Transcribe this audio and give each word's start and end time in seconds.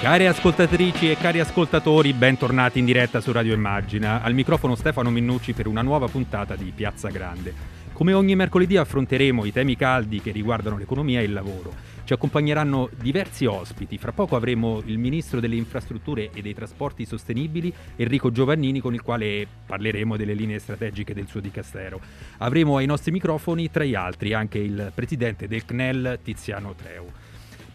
Cari 0.00 0.26
ascoltatrici 0.26 1.10
e 1.10 1.18
cari 1.18 1.40
ascoltatori, 1.40 2.14
bentornati 2.14 2.78
in 2.78 2.86
diretta 2.86 3.20
su 3.20 3.32
Radio 3.32 3.52
Immagina. 3.52 4.22
Al 4.22 4.32
microfono 4.32 4.74
Stefano 4.74 5.10
Minnucci 5.10 5.52
per 5.52 5.66
una 5.66 5.82
nuova 5.82 6.08
puntata 6.08 6.56
di 6.56 6.72
Piazza 6.74 7.10
Grande. 7.10 7.52
Come 7.92 8.14
ogni 8.14 8.34
mercoledì 8.34 8.78
affronteremo 8.78 9.44
i 9.44 9.52
temi 9.52 9.76
caldi 9.76 10.22
che 10.22 10.30
riguardano 10.30 10.78
l'economia 10.78 11.20
e 11.20 11.24
il 11.24 11.34
lavoro. 11.34 11.74
Ci 12.04 12.14
accompagneranno 12.14 12.88
diversi 12.98 13.44
ospiti. 13.44 13.98
Fra 13.98 14.12
poco 14.12 14.36
avremo 14.36 14.80
il 14.86 14.96
ministro 14.96 15.38
delle 15.38 15.56
infrastrutture 15.56 16.30
e 16.32 16.40
dei 16.40 16.54
trasporti 16.54 17.04
sostenibili, 17.04 17.70
Enrico 17.96 18.32
Giovannini, 18.32 18.80
con 18.80 18.94
il 18.94 19.02
quale 19.02 19.46
parleremo 19.66 20.16
delle 20.16 20.32
linee 20.32 20.60
strategiche 20.60 21.12
del 21.12 21.26
suo 21.26 21.40
dicastero. 21.40 22.00
Avremo 22.38 22.78
ai 22.78 22.86
nostri 22.86 23.12
microfoni 23.12 23.70
tra 23.70 23.84
gli 23.84 23.94
altri 23.94 24.32
anche 24.32 24.56
il 24.56 24.92
presidente 24.94 25.46
del 25.46 25.66
CNEL, 25.66 26.20
Tiziano 26.22 26.74
Treu. 26.74 27.06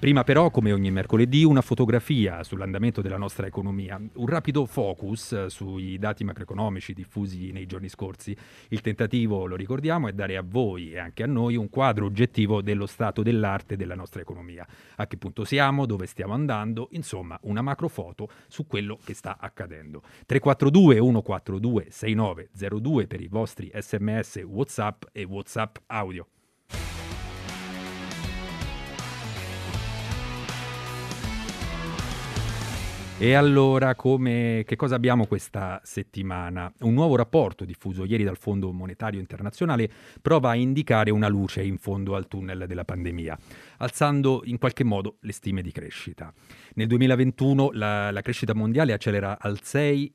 Prima 0.05 0.23
però, 0.23 0.51
come 0.51 0.71
ogni 0.71 0.91
mercoledì, 0.91 1.43
una 1.43 1.61
fotografia 1.61 2.43
sull'andamento 2.43 3.01
della 3.01 3.17
nostra 3.17 3.47
economia, 3.47 3.99
un 4.17 4.27
rapido 4.27 4.67
focus 4.67 5.31
eh, 5.31 5.49
sui 5.49 5.97
dati 5.97 6.23
macroeconomici 6.23 6.93
diffusi 6.93 7.51
nei 7.51 7.65
giorni 7.65 7.89
scorsi. 7.89 8.37
Il 8.67 8.81
tentativo, 8.81 9.47
lo 9.47 9.55
ricordiamo, 9.55 10.07
è 10.07 10.13
dare 10.13 10.37
a 10.37 10.43
voi 10.45 10.91
e 10.91 10.99
anche 10.99 11.23
a 11.23 11.25
noi 11.25 11.55
un 11.55 11.71
quadro 11.71 12.05
oggettivo 12.05 12.61
dello 12.61 12.85
stato 12.85 13.23
dell'arte 13.23 13.75
della 13.77 13.95
nostra 13.95 14.21
economia. 14.21 14.63
A 14.97 15.07
che 15.07 15.17
punto 15.17 15.43
siamo, 15.43 15.87
dove 15.87 16.05
stiamo 16.05 16.35
andando, 16.35 16.89
insomma, 16.91 17.39
una 17.41 17.63
macrofoto 17.63 18.29
su 18.47 18.67
quello 18.67 18.99
che 19.03 19.15
sta 19.15 19.37
accadendo. 19.39 20.03
342 20.27 20.97
142 20.97 21.87
6902 21.89 23.07
per 23.07 23.21
i 23.21 23.27
vostri 23.27 23.71
sms 23.73 24.43
WhatsApp 24.45 25.05
e 25.11 25.23
WhatsApp 25.23 25.77
audio. 25.87 26.27
E 33.17 33.33
allora, 33.33 33.95
come, 33.95 34.63
che 34.67 34.75
cosa 34.75 34.95
abbiamo 34.95 35.25
questa 35.25 35.79
settimana? 35.85 36.71
Un 36.81 36.93
nuovo 36.93 37.15
rapporto 37.15 37.63
diffuso 37.63 38.03
ieri 38.03 38.25
dal 38.25 38.37
Fondo 38.37 38.73
Monetario 38.73 39.21
Internazionale 39.21 39.89
prova 40.21 40.49
a 40.49 40.55
indicare 40.55 41.11
una 41.11 41.29
luce 41.29 41.63
in 41.63 41.77
fondo 41.77 42.17
al 42.17 42.27
tunnel 42.27 42.65
della 42.67 42.83
pandemia, 42.83 43.37
alzando 43.77 44.41
in 44.43 44.57
qualche 44.57 44.83
modo 44.83 45.15
le 45.21 45.31
stime 45.31 45.61
di 45.61 45.71
crescita. 45.71 46.33
Nel 46.73 46.87
2021 46.87 47.69
la, 47.71 48.11
la 48.11 48.21
crescita 48.21 48.53
mondiale 48.53 48.91
accelera 48.91 49.37
al 49.39 49.61
6 49.61 50.13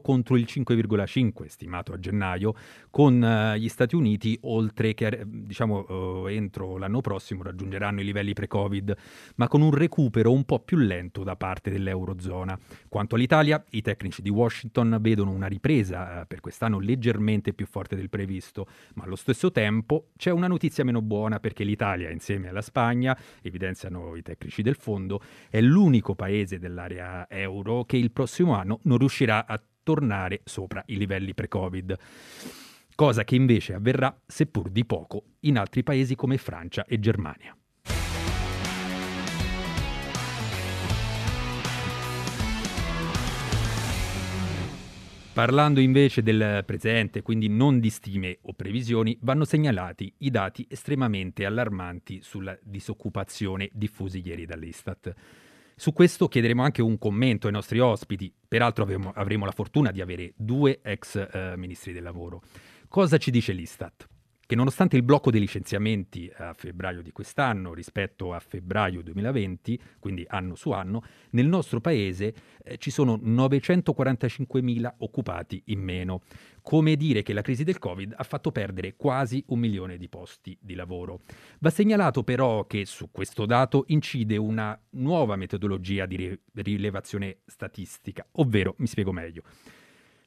contro 0.00 0.36
il 0.36 0.46
5,5 0.48 1.46
stimato 1.46 1.92
a 1.92 1.98
gennaio, 1.98 2.54
con 2.90 3.20
uh, 3.20 3.56
gli 3.56 3.68
Stati 3.68 3.96
Uniti 3.96 4.38
oltre 4.42 4.94
che 4.94 5.24
diciamo 5.26 6.22
uh, 6.22 6.26
entro 6.28 6.78
l'anno 6.78 7.00
prossimo 7.00 7.42
raggiungeranno 7.42 8.00
i 8.00 8.04
livelli 8.04 8.32
pre-Covid, 8.32 8.96
ma 9.34 9.48
con 9.48 9.60
un 9.60 9.72
recupero 9.72 10.32
un 10.32 10.44
po' 10.44 10.60
più 10.60 10.78
lento 10.78 11.24
da 11.24 11.36
parte 11.36 11.70
dell'Eurozona. 11.70 12.58
Quanto 12.88 13.16
all'Italia, 13.16 13.62
i 13.70 13.82
tecnici 13.82 14.22
di 14.22 14.30
Washington 14.30 14.98
vedono 15.00 15.32
una 15.32 15.48
ripresa 15.48 16.24
per 16.26 16.40
quest'anno 16.40 16.78
leggermente 16.78 17.52
più 17.52 17.66
forte 17.66 17.96
del 17.96 18.08
previsto, 18.08 18.66
ma 18.94 19.04
allo 19.04 19.16
stesso 19.16 19.50
tempo 19.50 20.10
c'è 20.16 20.30
una 20.30 20.46
notizia 20.46 20.84
meno 20.84 21.02
buona 21.02 21.40
perché 21.40 21.64
l'Italia, 21.64 22.10
insieme 22.10 22.48
alla 22.48 22.62
Spagna, 22.62 23.18
evidenziano 23.42 24.14
i 24.14 24.22
tecnici 24.22 24.62
del 24.62 24.76
fondo, 24.76 25.20
è 25.50 25.60
l'unico 25.60 26.14
paese 26.14 26.58
dell'area 26.58 27.28
euro 27.28 27.84
che 27.84 27.96
il 27.96 28.12
prossimo 28.12 28.54
anno 28.54 28.78
non 28.82 28.98
riuscirà 28.98 29.15
riuscirà 29.16 29.46
a 29.46 29.60
tornare 29.82 30.42
sopra 30.44 30.82
i 30.86 30.98
livelli 30.98 31.32
pre-Covid. 31.32 31.96
Cosa 32.94 33.24
che 33.24 33.34
invece 33.34 33.74
avverrà, 33.74 34.14
seppur 34.26 34.68
di 34.68 34.84
poco, 34.84 35.24
in 35.40 35.56
altri 35.56 35.82
paesi 35.82 36.14
come 36.14 36.36
Francia 36.36 36.84
e 36.84 36.98
Germania. 36.98 37.56
Parlando 45.32 45.80
invece 45.80 46.22
del 46.22 46.62
presente, 46.64 47.20
quindi 47.20 47.48
non 47.48 47.78
di 47.78 47.90
stime 47.90 48.38
o 48.42 48.54
previsioni, 48.54 49.18
vanno 49.20 49.44
segnalati 49.44 50.10
i 50.18 50.30
dati 50.30 50.66
estremamente 50.68 51.44
allarmanti 51.44 52.20
sulla 52.22 52.56
disoccupazione 52.62 53.68
diffusi 53.72 54.22
ieri 54.24 54.46
dall'Istat. 54.46 55.14
Su 55.78 55.92
questo 55.92 56.26
chiederemo 56.26 56.62
anche 56.62 56.80
un 56.80 56.96
commento 56.96 57.48
ai 57.48 57.52
nostri 57.52 57.80
ospiti, 57.80 58.32
peraltro 58.48 58.82
avremo, 58.82 59.12
avremo 59.14 59.44
la 59.44 59.50
fortuna 59.52 59.90
di 59.90 60.00
avere 60.00 60.32
due 60.34 60.80
ex 60.82 61.16
eh, 61.16 61.52
ministri 61.58 61.92
del 61.92 62.02
lavoro. 62.02 62.40
Cosa 62.88 63.18
ci 63.18 63.30
dice 63.30 63.52
l'Istat? 63.52 64.08
Che 64.46 64.54
nonostante 64.54 64.96
il 64.96 65.02
blocco 65.02 65.32
dei 65.32 65.40
licenziamenti 65.40 66.30
a 66.36 66.54
febbraio 66.54 67.02
di 67.02 67.10
quest'anno 67.10 67.74
rispetto 67.74 68.32
a 68.32 68.38
febbraio 68.38 69.02
2020, 69.02 69.80
quindi 69.98 70.24
anno 70.28 70.54
su 70.54 70.70
anno, 70.70 71.02
nel 71.30 71.46
nostro 71.46 71.80
paese 71.80 72.34
eh, 72.62 72.78
ci 72.78 72.90
sono 72.90 73.16
945.000 73.16 74.94
occupati 74.98 75.62
in 75.66 75.80
meno. 75.80 76.22
Come 76.62 76.96
dire 76.96 77.22
che 77.22 77.32
la 77.32 77.42
crisi 77.42 77.64
del 77.64 77.78
Covid 77.78 78.14
ha 78.16 78.24
fatto 78.24 78.52
perdere 78.52 78.94
quasi 78.96 79.42
un 79.48 79.58
milione 79.58 79.98
di 79.98 80.08
posti 80.08 80.56
di 80.60 80.74
lavoro. 80.74 81.20
Va 81.60 81.70
segnalato 81.70 82.22
però 82.22 82.66
che 82.66 82.84
su 82.86 83.10
questo 83.10 83.46
dato 83.46 83.84
incide 83.88 84.36
una 84.36 84.78
nuova 84.90 85.36
metodologia 85.36 86.06
di 86.06 86.38
rilevazione 86.54 87.38
statistica, 87.46 88.26
ovvero, 88.32 88.74
mi 88.78 88.86
spiego 88.86 89.12
meglio, 89.12 89.42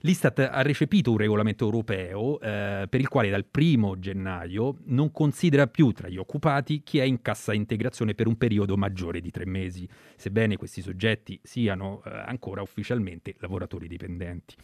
L'Istat 0.04 0.40
ha 0.40 0.62
recepito 0.62 1.12
un 1.12 1.18
regolamento 1.18 1.66
europeo 1.66 2.40
eh, 2.40 2.88
per 2.90 3.02
il 3.02 3.10
quale 3.10 3.30
dal 3.30 3.46
1 3.52 4.00
gennaio 4.00 4.78
non 4.86 5.12
considera 5.12 5.68
più 5.68 5.92
tra 5.92 6.08
gli 6.08 6.16
occupati 6.16 6.84
chi 6.84 7.00
è 7.00 7.04
in 7.04 7.22
cassa 7.22 7.54
integrazione 7.54 8.16
per 8.16 8.26
un 8.28 8.38
periodo 8.38 8.78
maggiore 8.78 9.20
di 9.20 9.30
tre 9.30 9.46
mesi, 9.46 9.86
sebbene 10.16 10.56
questi 10.56 10.82
soggetti 10.82 11.38
siano 11.44 12.02
eh, 12.06 12.12
ancora 12.12 12.62
ufficialmente 12.62 13.36
lavoratori 13.40 13.90
dipendenti. 13.90 14.56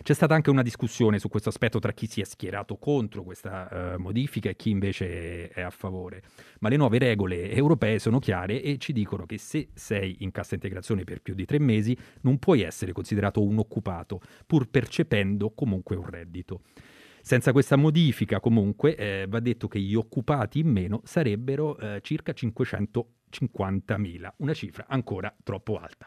C'è 0.00 0.12
stata 0.12 0.34
anche 0.34 0.50
una 0.50 0.62
discussione 0.62 1.18
su 1.18 1.28
questo 1.28 1.48
aspetto 1.48 1.80
tra 1.80 1.92
chi 1.92 2.06
si 2.06 2.20
è 2.20 2.24
schierato 2.24 2.76
contro 2.76 3.22
questa 3.22 3.94
uh, 3.96 4.00
modifica 4.00 4.50
e 4.50 4.54
chi 4.54 4.70
invece 4.70 5.48
è 5.48 5.62
a 5.62 5.70
favore. 5.70 6.22
Ma 6.60 6.68
le 6.68 6.76
nuove 6.76 6.98
regole 6.98 7.50
europee 7.50 7.98
sono 7.98 8.18
chiare 8.18 8.60
e 8.60 8.76
ci 8.78 8.92
dicono 8.92 9.24
che 9.24 9.38
se 9.38 9.70
sei 9.72 10.16
in 10.20 10.30
cassa 10.30 10.54
integrazione 10.54 11.04
per 11.04 11.22
più 11.22 11.34
di 11.34 11.46
tre 11.46 11.58
mesi 11.58 11.96
non 12.20 12.38
puoi 12.38 12.60
essere 12.60 12.92
considerato 12.92 13.42
un 13.42 13.58
occupato, 13.58 14.20
pur 14.46 14.68
percependo 14.84 15.50
comunque 15.50 15.96
un 15.96 16.06
reddito. 16.06 16.60
Senza 17.22 17.52
questa 17.52 17.76
modifica, 17.76 18.38
comunque, 18.38 18.94
eh, 18.96 19.24
va 19.26 19.40
detto 19.40 19.66
che 19.66 19.80
gli 19.80 19.94
occupati 19.94 20.58
in 20.58 20.68
meno 20.68 21.00
sarebbero 21.04 21.78
eh, 21.78 22.00
circa 22.02 22.32
550.000, 22.32 24.32
una 24.36 24.52
cifra 24.52 24.84
ancora 24.86 25.34
troppo 25.42 25.78
alta. 25.78 26.06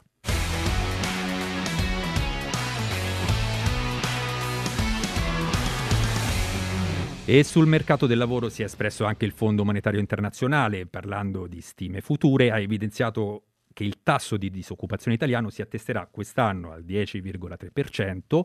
E 7.29 7.43
sul 7.43 7.67
mercato 7.67 8.05
del 8.05 8.19
lavoro 8.19 8.47
si 8.47 8.61
è 8.61 8.65
espresso 8.65 9.03
anche 9.03 9.25
il 9.25 9.31
Fondo 9.31 9.65
Monetario 9.65 9.99
Internazionale, 9.99 10.85
parlando 10.85 11.47
di 11.47 11.59
stime 11.61 11.99
future, 11.99 12.51
ha 12.51 12.59
evidenziato 12.59 13.47
che 13.77 13.83
il 13.83 14.01
tasso 14.01 14.37
di 14.37 14.49
disoccupazione 14.49 15.13
italiano 15.15 15.51
si 15.51 15.61
attesterà 15.61 16.07
quest'anno 16.09 16.71
al 16.71 16.83
10,3% 16.83 18.41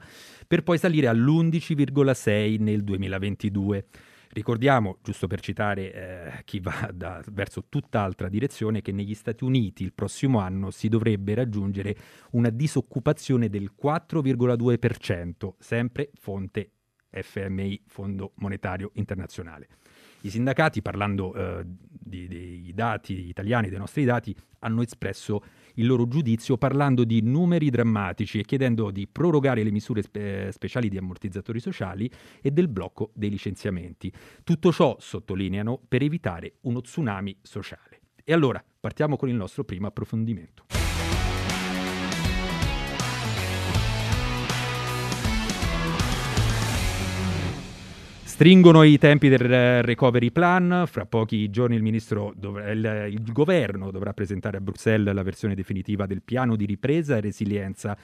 per 0.46 0.62
poi 0.62 0.76
salire 0.76 1.06
all'11,6% 1.06 2.60
nel 2.60 2.84
2022. 2.84 3.86
Ricordiamo, 4.28 4.98
giusto 5.02 5.28
per 5.28 5.40
citare 5.40 5.92
eh, 5.94 6.44
chi 6.44 6.60
va 6.60 6.90
da, 6.92 7.22
verso 7.32 7.64
tutt'altra 7.70 8.28
direzione, 8.28 8.82
che 8.82 8.92
negli 8.92 9.14
Stati 9.14 9.42
Uniti 9.42 9.84
il 9.84 9.94
prossimo 9.94 10.38
anno 10.38 10.70
si 10.70 10.90
dovrebbe 10.90 11.32
raggiungere 11.32 11.96
una 12.32 12.50
disoccupazione 12.50 13.48
del 13.48 13.72
4,2%, 13.82 15.54
sempre 15.58 16.10
fonte 16.20 16.72
FMI, 17.08 17.84
Fondo 17.86 18.32
Monetario 18.34 18.90
Internazionale. 18.96 19.68
I 20.24 20.30
sindacati, 20.30 20.82
parlando 20.82 21.34
eh, 21.34 21.64
di, 21.66 22.28
dei 22.28 22.72
dati 22.74 23.28
italiani, 23.28 23.68
dei 23.68 23.78
nostri 23.78 24.04
dati, 24.04 24.34
hanno 24.60 24.82
espresso 24.82 25.42
il 25.74 25.86
loro 25.86 26.06
giudizio 26.06 26.56
parlando 26.56 27.04
di 27.04 27.22
numeri 27.22 27.70
drammatici 27.70 28.38
e 28.38 28.44
chiedendo 28.44 28.90
di 28.90 29.08
prorogare 29.10 29.62
le 29.62 29.70
misure 29.70 30.02
spe- 30.02 30.50
speciali 30.52 30.88
di 30.88 30.98
ammortizzatori 30.98 31.58
sociali 31.58 32.10
e 32.40 32.50
del 32.50 32.68
blocco 32.68 33.10
dei 33.14 33.30
licenziamenti. 33.30 34.12
Tutto 34.44 34.70
ciò, 34.70 34.96
sottolineano, 34.98 35.80
per 35.88 36.02
evitare 36.02 36.54
uno 36.62 36.80
tsunami 36.80 37.38
sociale. 37.42 38.00
E 38.22 38.32
allora 38.32 38.62
partiamo 38.78 39.16
con 39.16 39.28
il 39.28 39.34
nostro 39.34 39.64
primo 39.64 39.88
approfondimento. 39.88 40.81
Stringono 48.42 48.82
i 48.82 48.98
tempi 48.98 49.28
del 49.28 49.84
recovery 49.84 50.32
plan, 50.32 50.82
fra 50.88 51.06
pochi 51.06 51.48
giorni 51.48 51.76
il, 51.76 52.32
dovrà, 52.34 52.72
il, 52.72 53.12
il, 53.12 53.32
governo 53.32 53.92
dovrà 53.92 54.12
presentare 54.12 54.56
a 54.56 54.60
Bruxelles 54.60 55.14
la 55.14 55.22
versione 55.22 55.54
definitiva 55.54 56.06
del 56.06 56.22
piano 56.22 56.56
di 56.56 56.66
ripresa 56.66 57.16
e 57.16 57.20
resilienza 57.20 57.96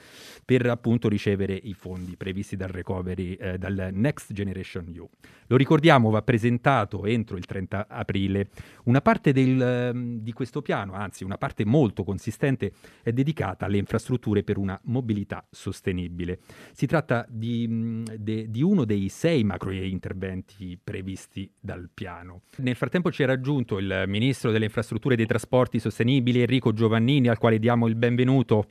per 0.45 0.65
appunto 0.67 1.09
ricevere 1.09 1.59
i 1.61 1.73
fondi 1.73 2.15
previsti 2.15 2.55
dal 2.55 2.69
recovery, 2.69 3.33
eh, 3.33 3.57
dal 3.57 3.89
Next 3.91 4.31
Generation 4.31 4.85
EU. 4.95 5.09
Lo 5.47 5.57
ricordiamo, 5.57 6.09
va 6.09 6.21
presentato 6.21 7.05
entro 7.05 7.35
il 7.35 7.45
30 7.45 7.87
aprile. 7.89 8.47
Una 8.83 9.01
parte 9.01 9.33
del, 9.33 9.61
ehm, 9.61 10.19
di 10.19 10.31
questo 10.31 10.61
piano, 10.61 10.93
anzi 10.93 11.25
una 11.25 11.37
parte 11.37 11.65
molto 11.65 12.05
consistente, 12.05 12.71
è 13.03 13.11
dedicata 13.11 13.65
alle 13.65 13.77
infrastrutture 13.77 14.43
per 14.43 14.57
una 14.57 14.79
mobilità 14.85 15.45
sostenibile. 15.49 16.39
Si 16.71 16.85
tratta 16.85 17.25
di, 17.27 18.03
de, 18.17 18.49
di 18.49 18.61
uno 18.61 18.85
dei 18.85 19.09
sei 19.09 19.43
macro 19.43 19.71
interventi 19.71 20.27
previsti 20.83 21.51
dal 21.59 21.89
piano. 21.93 22.41
Nel 22.57 22.75
frattempo 22.75 23.11
ci 23.11 23.23
è 23.23 23.25
raggiunto 23.25 23.77
il 23.77 24.03
Ministro 24.07 24.51
delle 24.51 24.65
Infrastrutture 24.65 25.13
e 25.13 25.17
dei 25.17 25.25
Trasporti 25.25 25.79
Sostenibili, 25.79 26.41
Enrico 26.41 26.73
Giovannini, 26.73 27.27
al 27.27 27.37
quale 27.37 27.59
diamo 27.59 27.87
il 27.87 27.95
benvenuto. 27.95 28.67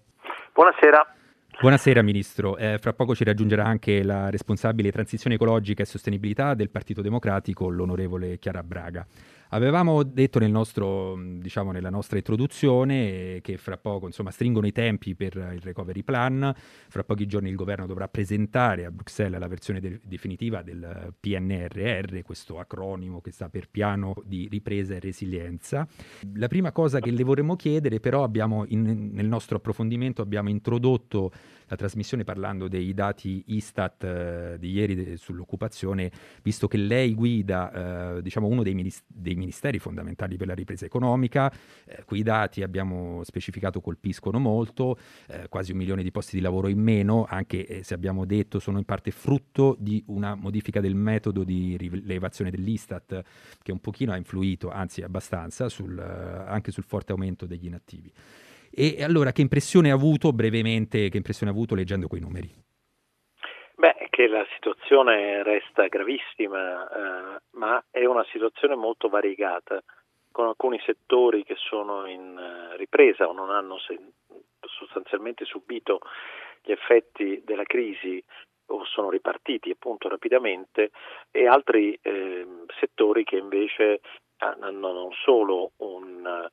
Buonasera. 0.52 1.14
Buonasera 1.60 2.02
Ministro, 2.02 2.56
eh, 2.56 2.78
fra 2.78 2.92
poco 2.92 3.16
ci 3.16 3.24
raggiungerà 3.24 3.64
anche 3.64 4.04
la 4.04 4.30
responsabile 4.30 4.92
transizione 4.92 5.34
ecologica 5.34 5.82
e 5.82 5.86
sostenibilità 5.86 6.54
del 6.54 6.70
Partito 6.70 7.02
Democratico, 7.02 7.68
l'onorevole 7.68 8.38
Chiara 8.38 8.62
Braga. 8.62 9.04
Avevamo 9.50 10.02
detto 10.02 10.38
nel 10.38 10.50
nostro, 10.50 11.18
diciamo, 11.38 11.72
nella 11.72 11.88
nostra 11.88 12.18
introduzione 12.18 13.40
che 13.40 13.56
fra 13.56 13.78
poco 13.78 14.06
insomma, 14.06 14.30
stringono 14.30 14.66
i 14.66 14.72
tempi 14.72 15.14
per 15.14 15.36
il 15.54 15.60
recovery 15.62 16.02
plan, 16.02 16.52
fra 16.88 17.02
pochi 17.02 17.26
giorni 17.26 17.48
il 17.48 17.54
governo 17.54 17.86
dovrà 17.86 18.08
presentare 18.08 18.84
a 18.84 18.90
Bruxelles 18.90 19.40
la 19.40 19.48
versione 19.48 19.80
de- 19.80 20.00
definitiva 20.04 20.62
del 20.62 21.14
PNRR, 21.18 22.20
questo 22.22 22.58
acronimo 22.58 23.22
che 23.22 23.32
sta 23.32 23.48
per 23.48 23.70
piano 23.70 24.14
di 24.24 24.48
ripresa 24.50 24.94
e 24.94 25.00
resilienza. 25.00 25.88
La 26.34 26.48
prima 26.48 26.70
cosa 26.70 27.00
che 27.00 27.10
le 27.10 27.24
vorremmo 27.24 27.56
chiedere 27.56 28.00
però 28.00 28.24
abbiamo 28.24 28.66
in, 28.68 29.10
nel 29.12 29.26
nostro 29.26 29.56
approfondimento 29.56 30.20
abbiamo 30.20 30.50
introdotto 30.50 31.32
la 31.68 31.76
trasmissione 31.76 32.24
parlando 32.24 32.66
dei 32.66 32.92
dati 32.94 33.44
Istat 33.48 34.04
eh, 34.04 34.56
di 34.58 34.72
ieri 34.72 34.94
de- 34.94 35.16
sull'occupazione, 35.16 36.10
visto 36.42 36.66
che 36.66 36.78
lei 36.78 37.14
guida 37.14 38.16
eh, 38.16 38.22
diciamo 38.22 38.46
uno 38.46 38.62
dei, 38.62 38.74
minis- 38.74 39.04
dei, 39.06 39.34
ministeri 39.34 39.78
fondamentali 39.78 40.36
per 40.36 40.46
la 40.46 40.54
ripresa 40.54 40.86
economica, 40.86 41.52
eh, 41.84 42.04
quei 42.04 42.22
dati 42.22 42.62
abbiamo 42.62 43.22
specificato 43.24 43.80
colpiscono 43.80 44.38
molto, 44.38 44.98
eh, 45.28 45.48
quasi 45.48 45.72
un 45.72 45.78
milione 45.78 46.02
di 46.02 46.10
posti 46.10 46.36
di 46.36 46.42
lavoro 46.42 46.68
in 46.68 46.80
meno, 46.80 47.26
anche 47.28 47.66
eh, 47.66 47.82
se 47.82 47.94
abbiamo 47.94 48.24
detto 48.24 48.58
sono 48.58 48.78
in 48.78 48.84
parte 48.84 49.10
frutto 49.10 49.76
di 49.78 50.02
una 50.06 50.34
modifica 50.34 50.80
del 50.80 50.94
metodo 50.94 51.44
di 51.44 51.76
rilevazione 51.76 52.50
dell'Istat 52.50 53.22
che 53.62 53.72
un 53.72 53.80
pochino 53.80 54.12
ha 54.12 54.16
influito, 54.16 54.70
anzi 54.70 55.02
abbastanza, 55.02 55.68
sul, 55.68 55.98
eh, 55.98 56.48
anche 56.48 56.72
sul 56.72 56.84
forte 56.84 57.12
aumento 57.12 57.46
degli 57.46 57.66
inattivi. 57.66 58.12
E 58.70 59.02
allora 59.02 59.32
che 59.32 59.42
impressione 59.42 59.90
ha 59.90 59.94
avuto 59.94 60.32
brevemente, 60.32 61.08
che 61.08 61.16
impressione 61.16 61.52
ha 61.52 61.54
avuto 61.54 61.74
leggendo 61.74 62.06
quei 62.06 62.20
numeri? 62.20 62.50
Beh, 63.76 64.08
che 64.10 64.26
la 64.26 64.44
situazione 64.54 65.42
resta 65.42 65.86
gravissima, 65.86 66.88
eh, 66.88 67.40
ma 67.52 67.82
è 67.90 68.04
una 68.04 68.24
situazione 68.32 68.74
molto 68.74 69.08
variegata, 69.08 69.82
con 70.30 70.46
alcuni 70.46 70.80
settori 70.84 71.42
che 71.44 71.56
sono 71.56 72.06
in 72.06 72.36
uh, 72.36 72.76
ripresa 72.76 73.28
o 73.28 73.32
non 73.32 73.50
hanno 73.50 73.78
se- 73.78 73.98
sostanzialmente 74.60 75.44
subito 75.44 75.98
gli 76.62 76.70
effetti 76.70 77.42
della 77.44 77.64
crisi 77.64 78.22
o 78.66 78.84
sono 78.84 79.10
ripartiti 79.10 79.70
appunto 79.70 80.08
rapidamente 80.08 80.90
e 81.30 81.46
altri 81.46 81.98
eh, 82.02 82.46
settori 82.78 83.24
che 83.24 83.36
invece 83.36 84.00
hanno 84.38 84.92
non 84.92 85.10
solo 85.24 85.72
un 85.78 86.48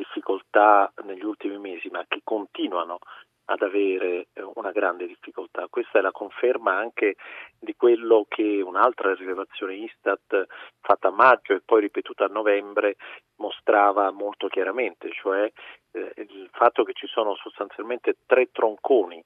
difficoltà 0.00 0.90
negli 1.04 1.24
ultimi 1.24 1.58
mesi, 1.58 1.88
ma 1.88 2.04
che 2.08 2.22
continuano 2.24 2.98
ad 3.44 3.62
avere 3.62 4.28
eh, 4.32 4.42
una 4.54 4.70
grande 4.70 5.06
difficoltà. 5.06 5.66
Questa 5.68 5.98
è 5.98 6.00
la 6.00 6.12
conferma 6.12 6.76
anche 6.76 7.16
di 7.58 7.74
quello 7.76 8.24
che 8.28 8.62
un'altra 8.64 9.14
rilevazione 9.14 9.74
Istat 9.74 10.46
fatta 10.80 11.08
a 11.08 11.12
maggio 11.12 11.54
e 11.54 11.60
poi 11.64 11.80
ripetuta 11.80 12.24
a 12.24 12.28
novembre 12.28 12.96
mostrava 13.36 14.10
molto 14.10 14.46
chiaramente, 14.48 15.10
cioè 15.12 15.50
eh, 15.92 16.12
il 16.16 16.48
fatto 16.52 16.84
che 16.84 16.92
ci 16.92 17.06
sono 17.08 17.34
sostanzialmente 17.34 18.18
tre 18.24 18.50
tronconi 18.52 19.22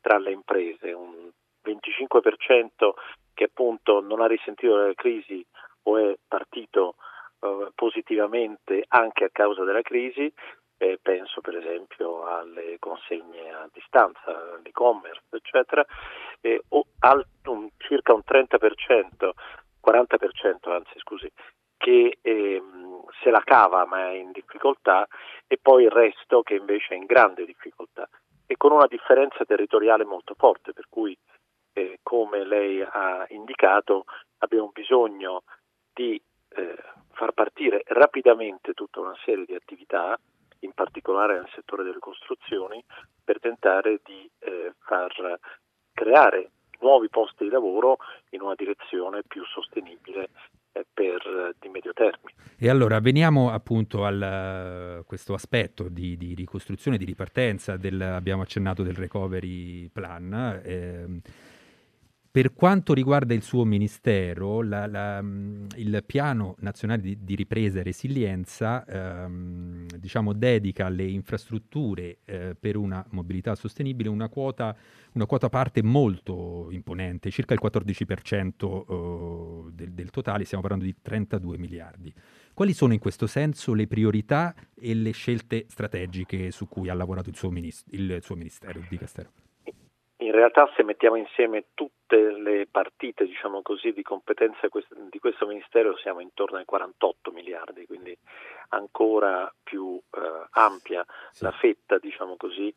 tra 0.00 0.18
le 0.18 0.32
imprese, 0.32 0.92
un 0.92 1.30
25% 1.64 2.92
che 3.34 3.44
appunto 3.44 4.00
non 4.00 4.20
ha 4.20 4.26
risentito 4.26 4.76
della 4.76 4.94
crisi 4.94 5.44
o 5.84 5.96
è 5.96 6.14
partito 6.28 6.96
eh, 7.42 7.72
positivamente 7.74 8.84
anche 8.88 9.24
a 9.24 9.30
causa 9.32 9.64
della 9.64 9.82
crisi, 9.82 10.32
eh, 10.78 10.98
penso 11.02 11.40
per 11.40 11.56
esempio 11.56 12.24
alle 12.24 12.76
consegne 12.78 13.52
a 13.52 13.68
distanza, 13.72 14.54
all'e-commerce, 14.54 15.22
eccetera, 15.30 15.84
eh, 16.40 16.62
o 16.68 16.86
al, 17.00 17.24
un, 17.46 17.68
circa 17.78 18.14
un 18.14 18.22
30%, 18.24 19.30
40% 19.84 20.70
anzi 20.70 20.98
scusi, 20.98 21.30
che 21.76 22.18
ehm, 22.20 23.04
se 23.22 23.30
la 23.30 23.42
cava 23.44 23.84
ma 23.86 24.10
è 24.10 24.14
in 24.14 24.30
difficoltà 24.30 25.06
e 25.48 25.58
poi 25.60 25.84
il 25.84 25.90
resto 25.90 26.42
che 26.42 26.54
invece 26.54 26.94
è 26.94 26.96
in 26.96 27.06
grande 27.06 27.44
difficoltà 27.44 28.08
e 28.46 28.56
con 28.56 28.70
una 28.70 28.86
differenza 28.86 29.44
territoriale 29.44 30.04
molto 30.04 30.34
forte, 30.36 30.72
per 30.72 30.86
cui 30.88 31.16
eh, 31.74 31.98
come 32.02 32.44
lei 32.44 32.82
ha 32.82 33.24
indicato 33.30 34.04
abbiamo 34.38 34.70
bisogno 34.72 35.42
partire 37.62 37.82
rapidamente 37.86 38.72
tutta 38.72 39.00
una 39.00 39.14
serie 39.24 39.44
di 39.44 39.54
attività, 39.54 40.18
in 40.60 40.72
particolare 40.74 41.34
nel 41.34 41.48
settore 41.54 41.84
delle 41.84 41.98
costruzioni, 41.98 42.82
per 43.22 43.38
tentare 43.38 44.00
di 44.04 44.28
eh, 44.40 44.72
far 44.80 45.38
creare 45.92 46.50
nuovi 46.80 47.08
posti 47.08 47.44
di 47.44 47.50
lavoro 47.50 47.98
in 48.30 48.40
una 48.40 48.54
direzione 48.56 49.22
più 49.26 49.44
sostenibile 49.44 50.30
eh, 50.72 50.84
per, 50.92 51.54
di 51.60 51.68
medio 51.68 51.92
termine. 51.92 52.34
E 52.58 52.68
allora 52.68 52.98
veniamo 53.00 53.50
appunto 53.50 54.04
a 54.04 55.02
questo 55.06 55.34
aspetto 55.34 55.88
di, 55.88 56.16
di, 56.16 56.34
ricostruzione, 56.34 56.96
di 56.96 57.04
ripartenza, 57.04 57.76
del, 57.76 58.00
abbiamo 58.00 58.42
accennato 58.42 58.82
del 58.82 58.94
recovery 58.94 59.88
plan. 59.88 60.60
Eh, 60.64 61.20
per 62.32 62.54
quanto 62.54 62.94
riguarda 62.94 63.34
il 63.34 63.42
suo 63.42 63.66
ministero, 63.66 64.62
la, 64.62 64.86
la, 64.86 65.18
il 65.18 66.02
piano 66.06 66.54
nazionale 66.60 67.02
di, 67.02 67.18
di 67.20 67.34
ripresa 67.34 67.80
e 67.80 67.82
resilienza 67.82 68.86
ehm, 68.86 69.86
diciamo, 69.98 70.32
dedica 70.32 70.86
alle 70.86 71.04
infrastrutture 71.04 72.20
eh, 72.24 72.56
per 72.58 72.78
una 72.78 73.04
mobilità 73.10 73.54
sostenibile 73.54 74.08
una 74.08 74.30
quota, 74.30 74.74
una 75.12 75.26
quota 75.26 75.50
parte 75.50 75.82
molto 75.82 76.68
imponente, 76.70 77.30
circa 77.30 77.52
il 77.52 77.60
14% 77.62 79.66
eh, 79.68 79.72
del, 79.74 79.92
del 79.92 80.08
totale, 80.08 80.44
stiamo 80.44 80.62
parlando 80.62 80.86
di 80.86 80.94
32 81.02 81.58
miliardi. 81.58 82.10
Quali 82.54 82.72
sono 82.72 82.94
in 82.94 82.98
questo 82.98 83.26
senso 83.26 83.74
le 83.74 83.86
priorità 83.86 84.54
e 84.74 84.94
le 84.94 85.10
scelte 85.10 85.66
strategiche 85.68 86.50
su 86.50 86.66
cui 86.66 86.88
ha 86.88 86.94
lavorato 86.94 87.28
il 87.28 87.36
suo, 87.36 87.50
minist- 87.50 87.88
il 87.90 88.20
suo 88.22 88.36
ministero, 88.36 88.78
il 88.78 88.86
Dicastero? 88.88 89.41
In 90.22 90.30
realtà 90.30 90.70
se 90.76 90.84
mettiamo 90.84 91.16
insieme 91.16 91.66
tutte 91.74 92.16
le 92.16 92.68
partite 92.70 93.24
diciamo 93.24 93.60
così, 93.60 93.92
di 93.92 94.02
competenza 94.02 94.68
di 95.10 95.18
questo 95.18 95.46
Ministero 95.46 95.96
siamo 95.96 96.20
intorno 96.20 96.58
ai 96.58 96.64
48 96.64 97.32
miliardi, 97.32 97.86
quindi 97.86 98.16
ancora 98.68 99.52
più 99.62 100.00
eh, 100.12 100.46
ampia 100.50 101.04
sì. 101.32 101.42
la 101.42 101.50
fetta 101.50 101.98
diciamo 101.98 102.36
così, 102.36 102.72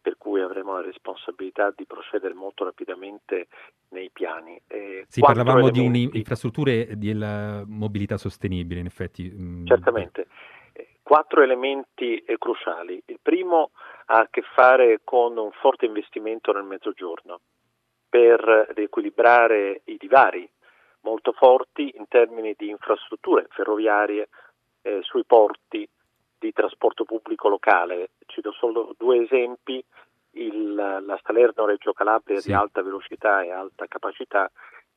per 0.00 0.16
cui 0.18 0.42
avremo 0.42 0.74
la 0.74 0.82
responsabilità 0.82 1.72
di 1.74 1.86
procedere 1.86 2.34
molto 2.34 2.64
rapidamente 2.64 3.48
nei 3.90 4.10
piani. 4.10 4.60
Eh, 4.66 5.04
sì, 5.08 5.20
parlavamo 5.20 5.68
elementi... 5.68 5.80
di 5.80 6.06
un'infrastrutture 6.06 6.98
di 6.98 7.14
mobilità 7.66 8.18
sostenibile 8.18 8.80
in 8.80 8.86
effetti. 8.86 9.30
Mm. 9.30 9.66
Certamente. 9.66 10.26
Quattro 11.02 11.42
elementi 11.42 12.16
eh, 12.18 12.38
cruciali. 12.38 13.02
Il 13.06 13.18
primo 13.20 13.72
ha 14.12 14.20
a 14.20 14.28
che 14.28 14.42
fare 14.42 15.00
con 15.04 15.36
un 15.36 15.52
forte 15.52 15.86
investimento 15.86 16.52
nel 16.52 16.64
mezzogiorno 16.64 17.40
per 18.08 18.40
riequilibrare 18.74 19.82
i 19.84 19.96
divari 19.96 20.48
molto 21.02 21.32
forti 21.32 21.94
in 21.96 22.06
termini 22.08 22.54
di 22.58 22.68
infrastrutture 22.68 23.46
ferroviarie, 23.50 24.28
eh, 24.82 25.00
sui 25.02 25.24
porti, 25.24 25.88
di 26.38 26.52
trasporto 26.52 27.04
pubblico 27.04 27.48
locale. 27.48 28.10
Cito 28.26 28.50
solo 28.52 28.94
due 28.98 29.22
esempi, 29.22 29.82
il, 30.32 30.74
la 30.74 31.20
Salerno-Reggio 31.22 31.92
Calabria 31.92 32.40
sì. 32.40 32.48
di 32.48 32.54
alta 32.54 32.82
velocità 32.82 33.42
e 33.42 33.50
alta 33.50 33.86
capacità, 33.86 34.50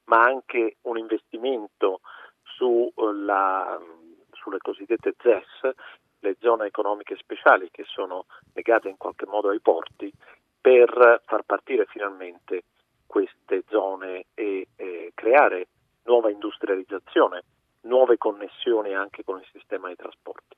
ma 0.06 0.24
anche 0.24 0.78
un 0.82 0.98
investimento 0.98 2.02
su 2.42 2.92
eh, 2.96 3.14
la, 3.14 3.80
sulle 4.32 4.58
cosiddette 4.58 5.16
ZES, 5.22 5.74
le 6.24 6.38
zone 6.40 6.66
economiche 6.66 7.16
speciali 7.18 7.70
che 7.70 7.84
sono 7.86 8.26
legate 8.54 8.90
in 8.90 8.98
qualche 8.98 9.26
modo 9.26 9.50
ai 9.50 9.60
porti, 9.60 10.12
per 10.60 11.22
far 11.26 11.44
partire 11.44 11.86
finalmente 11.86 12.64
queste 13.06 13.64
zone 13.68 14.26
e 14.34 14.68
eh, 14.76 15.12
creare 15.14 15.68
nuova 16.06 16.32
industrializzazione, 16.32 17.44
nuove 17.82 18.18
connessioni 18.18 18.96
anche 18.96 19.24
con 19.24 19.40
il 19.40 19.48
sistema 19.52 19.90
di 19.90 19.96
trasporti. 19.96 20.56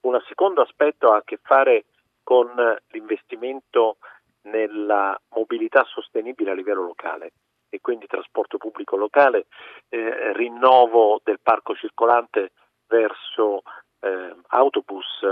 Un 0.00 0.18
secondo 0.26 0.62
aspetto 0.62 1.12
ha 1.12 1.16
a 1.16 1.22
che 1.22 1.38
fare 1.42 1.84
con 2.22 2.50
l'investimento 2.88 3.98
nella 4.42 5.18
mobilità 5.34 5.84
sostenibile 5.84 6.50
a 6.50 6.54
livello 6.54 6.82
locale 6.82 7.32
e 7.68 7.80
quindi 7.80 8.06
trasporto 8.06 8.56
pubblico 8.56 8.96
locale, 8.96 9.46
eh, 9.88 10.32
rinnovo 10.32 11.20
del 11.22 11.40
parco 11.42 11.74
circolante 11.74 12.52
verso 12.86 13.62
eh, 14.04 14.34
autobus, 14.48 15.22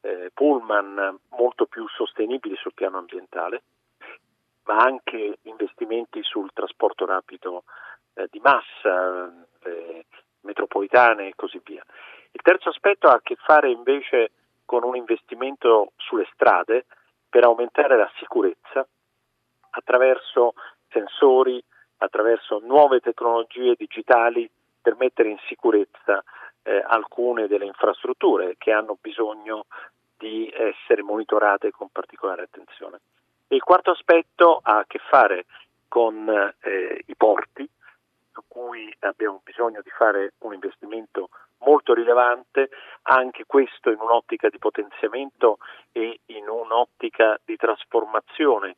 eh, 0.00 0.30
pullman 0.34 1.18
molto 1.30 1.66
più 1.66 1.86
sostenibili 1.88 2.56
sul 2.56 2.74
piano 2.74 2.98
ambientale, 2.98 3.62
ma 4.64 4.76
anche 4.78 5.38
investimenti 5.42 6.22
sul 6.22 6.50
trasporto 6.52 7.06
rapido 7.06 7.64
eh, 8.14 8.26
di 8.30 8.40
massa, 8.40 9.32
eh, 9.62 10.06
metropolitane 10.40 11.28
e 11.28 11.32
così 11.36 11.60
via. 11.64 11.84
Il 12.32 12.40
terzo 12.42 12.70
aspetto 12.70 13.08
ha 13.08 13.14
a 13.14 13.20
che 13.22 13.36
fare 13.36 13.70
invece 13.70 14.32
con 14.64 14.84
un 14.84 14.96
investimento 14.96 15.92
sulle 15.96 16.28
strade 16.32 16.86
per 17.28 17.44
aumentare 17.44 17.96
la 17.96 18.10
sicurezza 18.16 18.86
attraverso 19.70 20.54
sensori, 20.88 21.62
attraverso 21.98 22.58
nuove 22.62 23.00
tecnologie 23.00 23.74
digitali 23.76 24.50
per 24.80 24.96
mettere 24.96 25.28
in 25.28 25.38
sicurezza 25.46 26.22
eh, 26.62 26.82
alcune 26.86 27.46
delle 27.46 27.66
infrastrutture 27.66 28.56
che 28.58 28.72
hanno 28.72 28.96
bisogno 29.00 29.66
di 30.16 30.52
essere 30.54 31.02
monitorate 31.02 31.70
con 31.70 31.88
particolare 31.90 32.42
attenzione. 32.42 33.00
Il 33.48 33.62
quarto 33.62 33.90
aspetto 33.90 34.60
ha 34.62 34.78
a 34.78 34.84
che 34.86 34.98
fare 34.98 35.44
con 35.88 36.28
eh, 36.60 37.02
i 37.06 37.14
porti, 37.16 37.68
su 38.32 38.42
cui 38.48 38.94
abbiamo 39.00 39.40
bisogno 39.44 39.80
di 39.82 39.90
fare 39.90 40.32
un 40.38 40.54
investimento 40.54 41.28
molto 41.58 41.92
rilevante, 41.92 42.70
anche 43.02 43.44
questo 43.46 43.90
in 43.90 43.98
un'ottica 44.00 44.48
di 44.48 44.58
potenziamento 44.58 45.58
e 45.92 46.20
in 46.26 46.48
un'ottica 46.48 47.38
di 47.44 47.56
trasformazione 47.56 48.76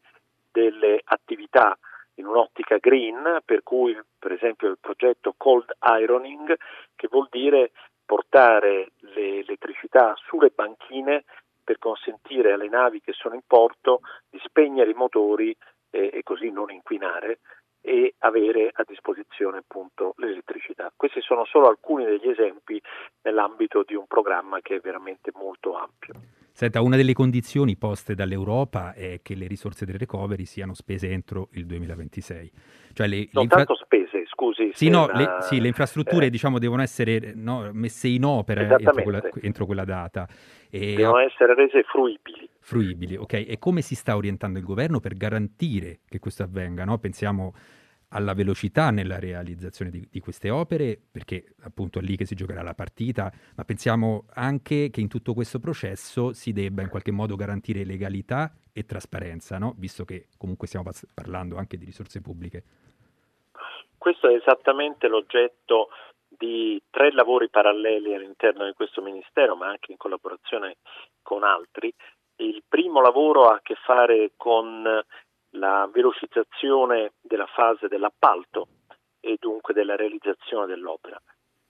delle 0.51 1.01
attività 1.05 1.77
in 2.15 2.27
un'ottica 2.27 2.79
green, 2.79 3.41
per 3.45 3.63
cui 3.63 3.99
per 4.19 4.33
esempio 4.33 4.69
il 4.69 4.79
progetto 4.81 5.35
Cold 5.37 5.77
Ironing, 5.83 6.57
che 6.95 7.09
vuol 7.11 7.29
dire 7.31 7.73
portare 8.05 8.93
l'elettricità 9.15 10.15
sulle 10.17 10.53
banchine 10.55 11.25
per 11.63 11.79
consentire 11.79 12.53
alle 12.53 12.69
navi 12.69 13.01
che 13.01 13.13
sono 13.13 13.35
in 13.35 13.41
porto 13.47 14.01
di 14.29 14.39
spegnere 14.45 14.91
i 14.91 14.95
motori 14.95 15.57
eh, 15.91 16.11
e 16.13 16.23
così 16.23 16.51
non 16.51 16.71
inquinare 16.71 17.39
e 17.87 18.15
avere 18.21 18.71
a 18.73 18.83
disposizione 18.89 19.59
appunto 19.59 20.15
l'elettricità. 20.17 20.91
Questi 20.97 21.21
sono 21.21 21.45
solo 21.45 21.69
alcuni 21.69 22.07
degli 22.07 22.29
esempi 22.29 22.81
nell'ambito 23.21 23.83
di 23.87 23.95
un 23.95 24.07
programma 24.07 24.61
che 24.63 24.77
è 24.77 24.81
veramente 24.81 25.31
molto 25.35 25.77
ampio. 25.77 26.15
Senta, 26.51 26.81
una 26.81 26.97
delle 26.97 27.13
condizioni 27.13 27.77
poste 27.77 28.15
dall'Europa 28.15 28.95
è 28.95 29.21
che 29.23 29.35
le 29.35 29.47
risorse 29.47 29.85
del 29.85 29.97
recovery 29.99 30.47
siano 30.47 30.73
spese 30.73 31.11
entro 31.11 31.49
il 31.53 31.67
2026. 31.67 32.53
Cioè 32.95 33.07
le, 33.07 33.17
non 33.17 33.29
le 33.33 33.41
infra... 33.43 33.57
tanto 33.65 33.75
spese, 33.75 34.04
scusi. 34.35 34.71
Sì, 34.75 34.89
no, 34.89 35.05
una... 35.05 35.17
le, 35.17 35.43
sì, 35.43 35.61
le, 35.61 35.69
infrastrutture 35.69 36.27
eh... 36.27 36.31
diciamo, 36.31 36.59
devono 36.59 36.83
essere 36.83 37.33
no, 37.35 37.71
messe 37.73 38.09
in 38.09 38.25
opera 38.25 38.61
entro 38.61 39.03
quella, 39.03 39.23
entro 39.41 39.67
quella, 39.67 39.85
data. 39.85 40.29
E... 40.69 40.95
Devono 40.95 41.19
essere 41.19 41.55
rese 41.55 41.83
fruibili. 41.85 42.49
Fruibili, 42.59 43.17
ok. 43.17 43.33
E 43.47 43.57
come 43.59 43.81
si 43.81 43.95
sta 43.95 44.17
orientando 44.17 44.59
il 44.59 44.65
governo 44.65 45.01
per 45.01 45.15
garantire 45.15 46.01
che 46.09 46.19
questo 46.19 46.43
avvenga? 46.43 46.85
No? 46.85 46.99
Pensiamo 46.99 47.55
alla 48.09 48.33
velocità 48.33 48.91
nella 48.91 49.19
realizzazione 49.19 49.91
di, 49.91 50.07
di, 50.11 50.21
queste 50.21 50.49
opere, 50.49 50.99
perché 51.11 51.55
appunto 51.63 51.99
è 51.99 52.03
lì 52.03 52.17
che 52.17 52.25
si 52.25 52.35
giocherà 52.35 52.63
la 52.63 52.75
partita, 52.75 53.33
ma 53.57 53.65
pensiamo 53.65 54.27
anche 54.35 54.91
che 54.91 55.01
in 55.01 55.09
tutto 55.09 55.35
questo 55.35 55.59
processo 55.59 56.33
si 56.33 56.53
debba 56.53 56.83
in 56.83 56.89
qualche 56.89 57.11
modo 57.11 57.35
garantire 57.35 57.85
legalità 57.85 58.55
e 58.73 58.85
trasparenza, 58.85 59.59
no? 59.59 59.75
visto 59.79 60.05
che 60.05 60.29
comunque 60.37 60.67
stiamo 60.69 60.89
parlando 61.13 61.57
anche 61.57 61.77
di 61.77 61.85
risorse 61.85 62.21
pubbliche. 62.21 62.63
Questo 64.05 64.29
è 64.29 64.35
esattamente 64.35 65.09
l'oggetto 65.09 65.89
di 66.29 66.79
tre 66.91 67.11
lavori 67.11 67.49
paralleli 67.49 68.15
all'interno 68.15 68.67
di 68.67 68.75
questo 68.75 69.01
Ministero, 69.01 69.57
ma 69.57 69.69
anche 69.69 69.93
in 69.93 69.97
collaborazione 69.97 70.77
con 71.23 71.43
altri. 71.43 71.91
Il 72.37 72.63
primo 72.69 73.01
lavoro 73.01 73.47
ha 73.47 73.55
a 73.55 73.61
che 73.63 73.77
fare 73.77 74.33
con 74.37 74.83
la 75.53 75.89
velocizzazione 75.91 77.13
della 77.23 77.47
fase 77.47 77.89
dell'appalto 77.89 78.69
e 79.21 79.39
dunque 79.41 79.73
della 79.73 79.97
realizzazione 79.97 80.67
dell'opera. 80.67 81.19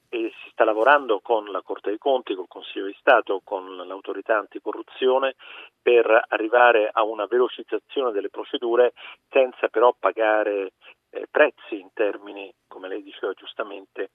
E 0.08 0.32
si 0.42 0.50
sta 0.50 0.64
lavorando 0.64 1.20
con 1.20 1.44
la 1.52 1.62
Corte 1.62 1.90
dei 1.90 1.98
Conti, 1.98 2.34
col 2.34 2.48
Consiglio 2.48 2.86
di 2.86 2.96
Stato, 2.98 3.42
con 3.44 3.76
l'autorità 3.76 4.38
anticorruzione 4.38 5.36
per 5.80 6.24
arrivare 6.30 6.90
a 6.92 7.04
una 7.04 7.26
velocizzazione 7.26 8.10
delle 8.10 8.30
procedure 8.30 8.92
senza 9.28 9.68
però 9.68 9.94
pagare 9.96 10.72
eh, 11.14 11.26
prezzi 11.30 11.78
in 11.78 11.92
termini, 11.92 12.52
come 12.66 12.88
lei 12.88 13.02
diceva 13.02 13.32
giustamente, 13.32 14.10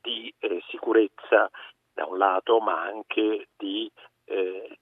di 0.00 0.32
eh, 0.38 0.62
sicurezza 0.68 1.50
da 1.92 2.06
un 2.06 2.16
lato, 2.16 2.60
ma 2.60 2.80
anche 2.82 3.48
di 3.56 3.90
eh, 4.24 4.78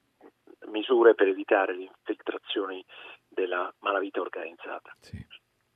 misure 0.67 1.15
per 1.15 1.27
evitare 1.27 1.75
le 1.75 1.83
infiltrazioni 1.83 2.83
della 3.27 3.73
malavita 3.79 4.21
organizzata. 4.21 4.95
Sì. 4.99 5.25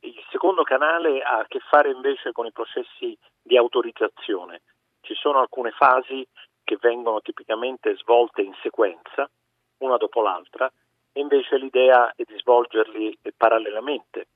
Il 0.03 0.23
secondo 0.29 0.63
canale 0.63 1.21
ha 1.21 1.39
a 1.39 1.45
che 1.47 1.59
fare 1.59 1.91
invece 1.91 2.31
con 2.31 2.45
i 2.45 2.51
processi 2.51 3.17
di 3.41 3.57
autorizzazione. 3.57 4.61
Ci 5.01 5.13
sono 5.15 5.39
alcune 5.39 5.71
fasi 5.71 6.25
che 6.63 6.77
vengono 6.79 7.21
tipicamente 7.21 7.95
svolte 7.97 8.41
in 8.41 8.53
sequenza, 8.61 9.29
una 9.79 9.97
dopo 9.97 10.21
l'altra, 10.21 10.71
e 11.11 11.19
invece 11.19 11.57
l'idea 11.57 12.13
è 12.15 12.23
di 12.23 12.37
svolgerli 12.37 13.17
parallelamente, 13.35 14.27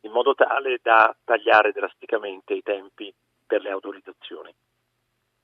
in 0.00 0.12
modo 0.12 0.34
tale 0.34 0.78
da 0.82 1.14
tagliare 1.24 1.72
drasticamente 1.72 2.54
i 2.54 2.62
tempi 2.62 3.12
per 3.46 3.62
le 3.62 3.70
autorizzazioni. 3.70 4.54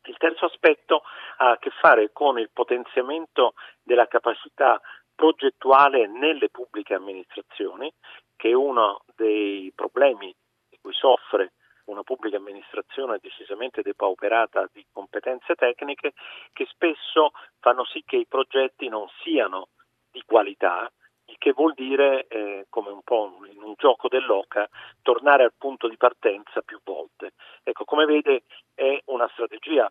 Il 0.06 0.16
terzo 0.18 0.44
aspetto 0.44 1.02
ha 1.38 1.52
a 1.52 1.58
che 1.58 1.70
fare 1.70 2.12
con 2.12 2.38
il 2.38 2.50
potenziamento 2.52 3.54
della 3.82 4.06
capacità 4.06 4.80
progettuale 5.14 6.06
nelle 6.06 6.50
pubbliche 6.50 6.94
amministrazioni, 6.94 7.90
che 8.36 8.50
è 8.50 8.54
uno 8.54 9.02
dei 9.14 9.72
problemi 9.74 10.34
di 10.68 10.78
cui 10.80 10.92
soffre 10.92 11.52
una 11.84 12.02
pubblica 12.02 12.36
amministrazione 12.36 13.18
decisamente 13.20 13.82
depauperata 13.82 14.68
di 14.72 14.84
competenze 14.92 15.54
tecniche, 15.54 16.12
che 16.52 16.66
spesso 16.66 17.32
fanno 17.60 17.84
sì 17.84 18.02
che 18.04 18.16
i 18.16 18.26
progetti 18.26 18.88
non 18.88 19.06
siano 19.22 19.68
di 20.10 20.22
qualità, 20.26 20.90
il 21.34 21.38
che 21.38 21.52
vuol 21.52 21.74
dire, 21.74 22.26
eh, 22.28 22.66
come 22.68 22.90
un 22.90 23.02
po' 23.02 23.38
in 23.50 23.62
un 23.62 23.74
gioco 23.76 24.08
dell'oca, 24.08 24.68
tornare 25.02 25.42
al 25.42 25.52
punto 25.56 25.88
di 25.88 25.96
partenza 25.96 26.62
più 26.62 26.78
volte. 26.84 27.32
Ecco, 27.62 27.84
come 27.84 28.04
vede 28.04 28.44
è 28.74 29.02
una 29.06 29.28
strategia 29.32 29.90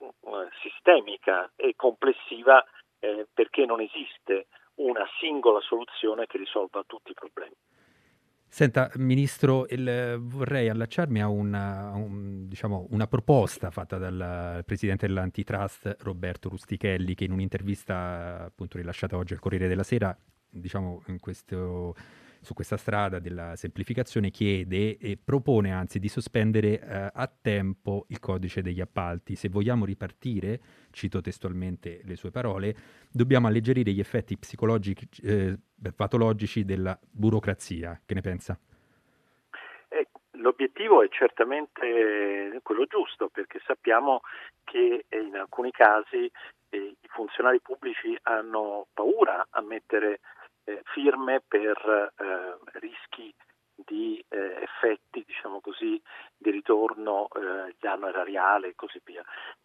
eh, 0.00 0.48
sistemica 0.62 1.50
e 1.56 1.74
complessiva 1.76 2.64
eh, 3.00 3.26
perché 3.32 3.66
non 3.66 3.80
esiste 3.80 4.46
una 4.76 5.06
singola 5.18 5.60
soluzione 5.60 6.26
che 6.26 6.38
risolva 6.38 6.84
tutti 6.86 7.10
i 7.10 7.14
problemi. 7.14 7.54
Senta, 8.50 8.90
Ministro, 8.94 9.66
il, 9.68 10.16
vorrei 10.20 10.70
allacciarmi 10.70 11.20
a 11.20 11.28
una, 11.28 11.92
un, 11.94 12.48
diciamo, 12.48 12.86
una, 12.90 13.06
proposta 13.06 13.70
fatta 13.70 13.98
dal 13.98 14.62
Presidente 14.64 15.06
dell'Antitrust 15.06 15.98
Roberto 16.00 16.48
Rustichelli 16.48 17.14
che 17.14 17.24
in 17.24 17.32
un'intervista 17.32 18.44
appunto 18.46 18.78
rilasciata 18.78 19.18
oggi 19.18 19.34
al 19.34 19.38
Corriere 19.38 19.68
della 19.68 19.82
Sera, 19.82 20.16
diciamo 20.50 21.02
questo 21.20 21.94
su 22.40 22.54
questa 22.54 22.76
strada 22.76 23.18
della 23.18 23.56
semplificazione 23.56 24.30
chiede 24.30 24.96
e 24.98 25.18
propone 25.22 25.72
anzi 25.72 25.98
di 25.98 26.08
sospendere 26.08 26.80
eh, 26.80 27.10
a 27.12 27.30
tempo 27.40 28.06
il 28.08 28.20
codice 28.20 28.62
degli 28.62 28.80
appalti. 28.80 29.34
Se 29.34 29.48
vogliamo 29.48 29.84
ripartire, 29.84 30.60
cito 30.90 31.20
testualmente 31.20 32.00
le 32.04 32.16
sue 32.16 32.30
parole, 32.30 32.74
dobbiamo 33.10 33.46
alleggerire 33.48 33.90
gli 33.92 34.00
effetti 34.00 34.36
psicologici, 34.38 35.08
eh, 35.24 35.58
patologici 35.94 36.64
della 36.64 36.98
burocrazia. 37.00 38.00
Che 38.04 38.14
ne 38.14 38.20
pensa? 38.20 38.58
Eh, 39.88 40.06
l'obiettivo 40.32 41.02
è 41.02 41.08
certamente 41.08 42.60
quello 42.62 42.84
giusto 42.84 43.28
perché 43.28 43.60
sappiamo 43.64 44.20
che 44.64 45.06
in 45.08 45.34
alcuni 45.36 45.70
casi 45.70 46.30
eh, 46.70 46.76
i 46.76 47.08
funzionari 47.08 47.60
pubblici 47.60 48.16
hanno 48.22 48.86
paura 48.92 49.46
a 49.50 49.60
mettere 49.62 50.20
eh, 50.68 50.82
firme 50.84 51.42
per 51.46 52.12
eh, 52.16 52.78
rischi 52.78 53.34
di 53.74 54.22
eh, 54.28 54.62
effetti, 54.62 55.24
diciamo 55.26 55.60
così, 55.60 56.00
di 56.36 56.50
ritorno 56.50 57.28
eh, 57.28 57.74
danno 57.80 58.08
erariale 58.08 58.68
e 58.68 58.74
così 58.74 59.00
via. 59.04 59.24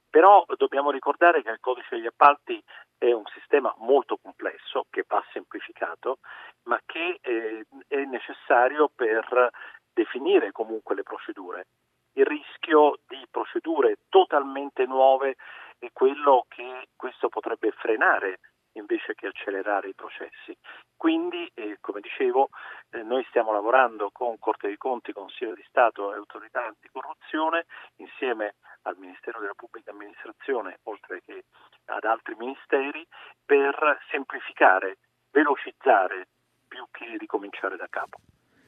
Però 0.10 0.46
dobbiamo 0.58 0.92
ricordare 0.92 1.42
che 1.42 1.50
il 1.50 1.60
codice 1.60 1.96
degli 1.96 2.06
appalti 2.06 2.64
è 2.98 3.12
un 3.12 3.26
sistema 3.34 3.74
molto 3.80 4.18
complesso 4.22 4.86
che 4.90 5.04
va 5.08 5.22
semplificato, 5.34 6.20
ma 6.64 6.80
che 6.86 7.20
eh, 7.22 7.66
è 7.88 8.04
necessario 8.06 8.90
per 8.94 9.50
definire 9.92 10.52
comunque 10.52 10.96
le 10.96 11.04
procedure. 11.04 11.68
Il 12.14 12.26
rischio 12.26 13.00
di 13.08 13.26
procedure 13.30 13.98
totalmente 14.08 14.86
nuove 14.86 15.36
è 15.80 15.90
quello 15.92 16.46
che 16.48 16.90
questo 16.96 17.28
potrebbe 17.28 17.72
frenare 17.72 18.40
invece 18.74 19.16
che 19.16 19.28
accelerare 19.28 19.90
i 19.90 19.94
processi. 19.94 20.56
Quindi, 20.96 21.50
eh, 21.54 21.78
come 21.82 22.00
dicevo, 22.02 22.50
eh, 22.92 23.04
noi 23.04 23.26
stiamo 23.30 23.52
lavorando 23.52 24.10
con 24.12 24.38
Corte 24.40 24.68
dei 24.68 24.78
Conti, 24.78 25.12
Consiglio 25.12 25.54
di 25.54 25.66
Stato 25.68 26.14
e 26.14 26.18
Autorità 26.18 26.66
Anticorruzione 26.66 27.66
insieme 27.98 28.56
al 28.84 28.98
Ministero 28.98 29.40
della 29.40 29.54
Pubblica 29.56 29.92
Amministrazione, 29.92 30.80
oltre 30.84 31.22
che 31.26 31.44
ad 31.86 32.04
altri 32.04 32.36
ministeri, 32.38 33.06
per 33.46 34.00
semplificare, 34.10 34.98
velocizzare 35.32 36.28
più 36.68 36.86
che 36.92 37.18
ricominciare 37.18 37.76
da 37.76 37.88
capo. 37.90 38.20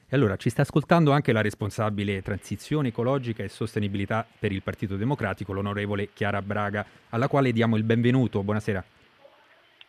E 0.07 0.15
allora 0.15 0.35
ci 0.35 0.50
sta 0.50 0.62
ascoltando 0.62 1.12
anche 1.12 1.31
la 1.31 1.41
responsabile 1.41 2.21
transizione 2.21 2.89
ecologica 2.89 3.43
e 3.43 3.50
sostenibilità 3.50 4.25
per 4.39 4.51
il 4.51 4.62
Partito 4.62 4.97
Democratico, 4.97 5.51
l'onorevole 5.51 6.09
Chiara 6.13 6.41
Braga, 6.41 6.85
alla 7.09 7.27
quale 7.27 7.51
diamo 7.51 7.75
il 7.75 7.83
benvenuto. 7.83 8.43
Buonasera. 8.43 8.83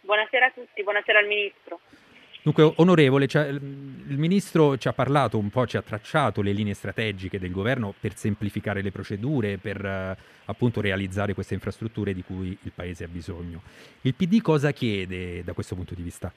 Buonasera 0.07 0.47
a 0.47 0.51
tutti, 0.51 0.85
buonasera 0.85 1.19
al 1.19 1.27
Ministro. 1.27 1.81
Dunque, 2.41 2.75
onorevole, 2.77 3.27
cioè, 3.27 3.49
il 3.49 4.17
Ministro 4.17 4.79
ci 4.79 4.87
ha 4.87 4.93
parlato 4.93 5.37
un 5.37 5.51
po', 5.51 5.67
ci 5.67 5.77
ha 5.77 5.83
tracciato 5.83 6.43
le 6.43 6.53
linee 6.53 6.75
strategiche 6.75 7.41
del 7.41 7.51
governo 7.51 7.93
per 8.01 8.15
semplificare 8.15 8.83
le 8.83 8.93
procedure, 8.93 9.59
per 9.59 9.85
eh, 9.85 10.17
appunto 10.45 10.81
realizzare 10.81 11.35
queste 11.35 11.55
infrastrutture 11.55 12.15
di 12.15 12.23
cui 12.23 12.57
il 12.63 12.71
Paese 12.73 13.03
ha 13.03 13.09
bisogno. 13.09 13.63
Il 14.03 14.15
PD 14.15 14.41
cosa 14.41 14.71
chiede 14.71 15.43
da 15.43 15.55
questo 15.55 15.75
punto 15.75 15.97
di 15.97 16.03
vista? 16.03 16.33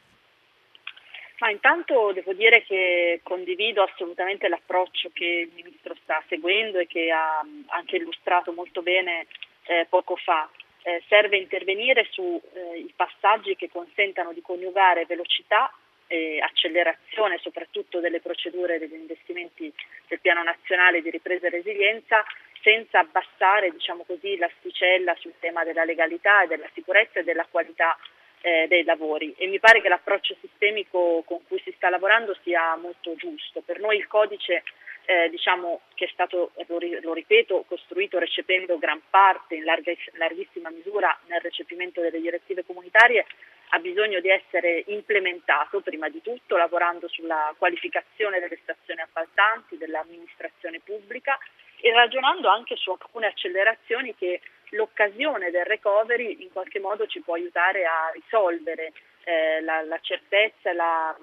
Ma 1.37 1.51
intanto 1.51 2.11
devo 2.11 2.33
dire 2.33 2.63
che 2.63 3.19
condivido 3.21 3.83
assolutamente 3.83 4.47
l'approccio 4.47 5.11
che 5.13 5.47
il 5.47 5.51
Ministro 5.53 5.95
sta 6.01 6.23
seguendo 6.27 6.79
e 6.79 6.87
che 6.87 7.11
ha 7.11 7.45
anche 7.67 7.97
illustrato 7.97 8.51
molto 8.51 8.81
bene 8.81 9.27
eh, 9.67 9.85
poco 9.87 10.15
fa 10.15 10.49
eh, 10.89 11.03
serve 11.07 11.37
intervenire 11.37 12.07
sui 12.09 12.39
eh, 12.53 12.85
passaggi 12.95 13.55
che 13.55 13.69
consentano 13.69 14.33
di 14.33 14.41
coniugare 14.41 15.05
velocità 15.05 15.71
e 16.07 16.39
accelerazione 16.41 17.37
soprattutto 17.37 17.99
delle 17.99 18.19
procedure 18.19 18.79
degli 18.79 18.95
investimenti 18.95 19.71
del 20.07 20.19
piano 20.19 20.41
nazionale 20.41 21.01
di 21.03 21.11
ripresa 21.11 21.45
e 21.45 21.51
resilienza 21.51 22.25
senza 22.61 22.99
abbassare 22.99 23.69
diciamo 23.69 24.03
così, 24.05 24.35
l'asticella 24.37 25.15
sul 25.19 25.33
tema 25.39 25.63
della 25.63 25.83
legalità 25.83 26.43
e 26.43 26.47
della 26.47 26.67
sicurezza 26.73 27.19
e 27.19 27.23
della 27.23 27.45
qualità 27.49 27.95
eh, 28.41 28.65
dei 28.67 28.83
lavori 28.83 29.33
e 29.37 29.47
mi 29.47 29.59
pare 29.59 29.81
che 29.81 29.89
l'approccio 29.89 30.35
sistemico 30.41 31.21
con 31.25 31.45
cui 31.47 31.61
si 31.63 31.71
sta 31.75 31.89
lavorando 31.89 32.35
sia 32.41 32.75
molto 32.75 33.15
giusto. 33.15 33.61
Per 33.61 33.79
noi 33.79 33.97
il 33.97 34.07
codice 34.07 34.63
eh, 35.09 35.27
diciamo 35.31 35.81
che 35.95 36.05
è 36.05 36.09
stato, 36.13 36.51
lo, 36.67 37.13
ripeto, 37.13 37.65
costruito 37.67 38.19
recependo 38.19 38.77
gran 38.77 39.01
parte, 39.09 39.55
in 39.55 39.63
larghissima 39.63 40.69
misura 40.69 41.17
nel 41.25 41.41
recepimento 41.41 41.99
delle 41.99 42.21
direttive 42.21 42.63
comunitarie, 42.63 43.25
ha 43.69 43.79
bisogno 43.79 44.19
di 44.19 44.29
essere 44.29 44.83
implementato 44.85 45.81
prima 45.81 46.09
di 46.09 46.21
tutto 46.21 46.57
lavorando 46.57 47.07
sulla 47.07 47.55
qualificazione 47.57 48.39
delle 48.39 48.59
stazioni 48.61 49.01
appaltanti, 49.01 49.77
dell'amministrazione 49.77 50.79
pubblica 50.79 51.39
e 51.81 51.91
ragionando 51.91 52.47
anche 52.47 52.75
su 52.75 52.91
alcune 52.91 53.25
accelerazioni 53.25 54.13
che 54.15 54.41
l'occasione 54.71 55.49
del 55.49 55.65
recovery 55.65 56.43
in 56.43 56.51
qualche 56.51 56.79
modo 56.79 57.07
ci 57.07 57.21
può 57.21 57.33
aiutare 57.33 57.83
a 57.85 58.11
risolvere 58.13 58.93
eh, 59.23 59.59
la, 59.61 59.81
la, 59.81 59.97
certezza, 60.01 60.71
la, 60.71 61.17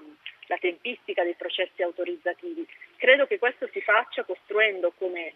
la 0.47 0.57
tempistica 0.57 1.23
dei 1.23 1.35
processi 1.35 1.81
autorizzativi. 1.83 2.67
Credo 2.97 3.27
che 3.27 3.39
questo 3.39 3.69
si 3.71 3.81
faccia 3.81 4.23
costruendo 4.23 4.91
come 4.97 5.33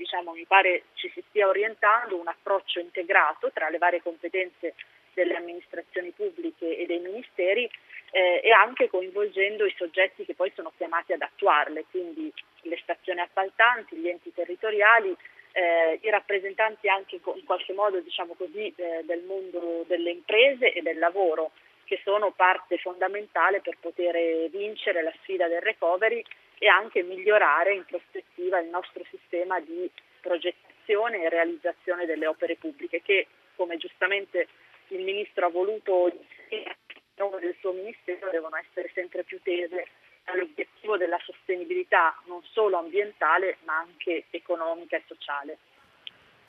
diciamo, 0.00 0.32
mi 0.32 0.46
pare 0.46 0.84
ci 0.94 1.10
si 1.12 1.22
stia 1.28 1.46
orientando 1.46 2.18
un 2.18 2.26
approccio 2.26 2.80
integrato 2.80 3.50
tra 3.52 3.68
le 3.68 3.78
varie 3.78 4.00
competenze 4.00 4.74
delle 5.12 5.36
amministrazioni 5.36 6.10
pubbliche 6.10 6.76
e 6.76 6.86
dei 6.86 7.00
ministeri 7.00 7.68
eh, 8.12 8.40
e 8.42 8.50
anche 8.50 8.88
coinvolgendo 8.88 9.66
i 9.66 9.74
soggetti 9.76 10.24
che 10.24 10.34
poi 10.34 10.50
sono 10.54 10.72
chiamati 10.76 11.12
ad 11.12 11.20
attuarle, 11.20 11.84
quindi 11.90 12.32
le 12.62 12.78
stazioni 12.82 13.20
appaltanti, 13.20 13.96
gli 13.96 14.08
enti 14.08 14.32
territoriali, 14.32 15.14
eh, 15.52 15.98
i 16.00 16.10
rappresentanti 16.10 16.88
anche 16.88 17.20
in 17.22 17.44
qualche 17.44 17.72
modo 17.72 18.00
diciamo 18.00 18.34
così, 18.34 18.72
eh, 18.76 19.02
del 19.04 19.22
mondo 19.24 19.84
delle 19.86 20.10
imprese 20.10 20.72
e 20.72 20.80
del 20.80 20.98
lavoro 20.98 21.50
che 21.84 22.00
sono 22.04 22.30
parte 22.30 22.78
fondamentale 22.78 23.60
per 23.60 23.76
poter 23.80 24.48
vincere 24.50 25.02
la 25.02 25.12
sfida 25.22 25.48
del 25.48 25.60
recovery 25.60 26.24
e 26.62 26.68
anche 26.68 27.02
migliorare 27.02 27.72
in 27.72 27.86
prospettiva 27.86 28.60
il 28.60 28.68
nostro 28.68 29.02
sistema 29.08 29.58
di 29.60 29.90
progettazione 30.20 31.22
e 31.22 31.30
realizzazione 31.30 32.04
delle 32.04 32.26
opere 32.26 32.56
pubbliche 32.56 33.00
che, 33.00 33.28
come 33.56 33.78
giustamente 33.78 34.46
il 34.88 35.02
Ministro 35.02 35.46
ha 35.46 35.50
voluto 35.50 36.12
dire 36.50 36.76
nome 37.16 37.40
del 37.40 37.56
suo 37.60 37.72
Ministero, 37.72 38.28
devono 38.30 38.56
essere 38.56 38.90
sempre 38.92 39.24
più 39.24 39.40
tese 39.42 39.86
all'obiettivo 40.24 40.98
della 40.98 41.18
sostenibilità 41.24 42.14
non 42.26 42.42
solo 42.52 42.76
ambientale 42.76 43.56
ma 43.64 43.78
anche 43.78 44.26
economica 44.28 44.96
e 44.98 45.02
sociale. 45.06 45.58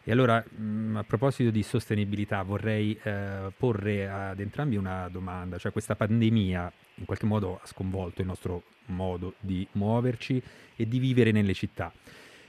E 0.03 0.11
allora, 0.11 0.43
mm, 0.43 0.97
a 0.97 1.03
proposito 1.03 1.51
di 1.51 1.63
sostenibilità, 1.63 2.43
vorrei 2.43 2.99
eh, 3.01 3.51
porre 3.57 4.09
ad 4.09 4.41
entrambi 4.41 4.75
una 4.75 5.07
domanda, 5.09 5.57
cioè 5.57 5.71
questa 5.71 5.95
pandemia 5.95 6.69
in 6.95 7.05
qualche 7.05 7.25
modo 7.25 7.59
ha 7.61 7.67
sconvolto 7.67 8.21
il 8.21 8.27
nostro 8.27 8.63
modo 8.87 9.35
di 9.39 9.67
muoverci 9.73 10.41
e 10.75 10.87
di 10.87 10.99
vivere 10.99 11.31
nelle 11.31 11.53
città. 11.53 11.91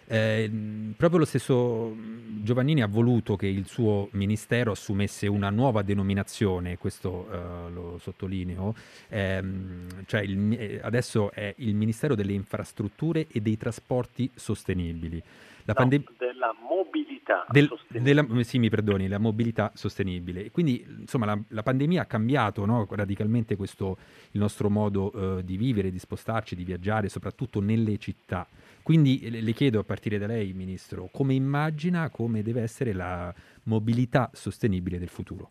Eh, 0.04 0.50
proprio 0.96 1.20
lo 1.20 1.24
stesso 1.24 1.96
Giovannini 2.42 2.82
ha 2.82 2.86
voluto 2.86 3.36
che 3.36 3.46
il 3.46 3.66
suo 3.66 4.08
ministero 4.12 4.72
assumesse 4.72 5.26
una 5.26 5.48
nuova 5.48 5.82
denominazione, 5.82 6.76
questo 6.76 7.28
eh, 7.30 7.70
lo 7.70 7.98
sottolineo, 7.98 8.74
ehm, 9.08 10.04
cioè 10.06 10.20
il, 10.20 10.52
eh, 10.58 10.80
adesso 10.82 11.30
è 11.32 11.54
il 11.58 11.74
Ministero 11.74 12.14
delle 12.14 12.32
Infrastrutture 12.32 13.26
e 13.30 13.40
dei 13.40 13.56
Trasporti 13.56 14.30
Sostenibili. 14.34 15.22
La 15.64 15.74
no, 15.74 15.80
pandem- 15.80 16.10
della 16.18 16.54
mobilità 16.68 17.46
del, 17.48 17.70
della, 17.88 18.26
sì, 18.42 18.58
mi 18.58 18.68
perdoni, 18.68 19.08
la 19.08 19.18
mobilità 19.18 19.70
sostenibile. 19.74 20.50
Quindi, 20.50 20.84
insomma, 21.00 21.26
la, 21.26 21.38
la 21.48 21.62
pandemia 21.62 22.02
ha 22.02 22.06
cambiato 22.06 22.64
no, 22.64 22.86
radicalmente 22.90 23.56
questo, 23.56 23.96
il 24.32 24.40
nostro 24.40 24.68
modo 24.68 25.38
eh, 25.38 25.44
di 25.44 25.56
vivere, 25.56 25.90
di 25.90 25.98
spostarci, 25.98 26.56
di 26.56 26.64
viaggiare, 26.64 27.08
soprattutto 27.08 27.60
nelle 27.60 27.98
città. 27.98 28.46
Quindi 28.82 29.30
le 29.30 29.52
chiedo 29.52 29.78
a 29.78 29.84
partire 29.84 30.18
da 30.18 30.26
lei, 30.26 30.52
Ministro, 30.52 31.08
come 31.12 31.34
immagina, 31.34 32.10
come 32.10 32.42
deve 32.42 32.62
essere 32.62 32.92
la 32.92 33.32
mobilità 33.64 34.30
sostenibile 34.32 34.98
del 34.98 35.08
futuro? 35.08 35.50